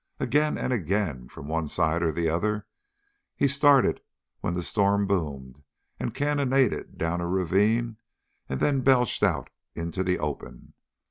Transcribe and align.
Again 0.19 0.57
and 0.57 0.73
again, 0.73 1.27
from 1.29 1.47
one 1.47 1.67
side 1.67 2.01
or 2.01 2.11
the 2.11 2.27
other, 2.27 2.65
he 3.35 3.47
started 3.47 4.01
when 4.39 4.55
the 4.55 4.63
storm 4.63 5.05
boomed 5.05 5.61
and 5.99 6.11
cannonaded 6.11 6.97
down 6.97 7.21
a 7.21 7.27
ravine 7.27 7.97
and 8.49 8.59
then 8.59 8.81
belched 8.81 9.21
out 9.21 9.51
into 9.75 10.01
the 10.03 10.17
open. 10.17 10.73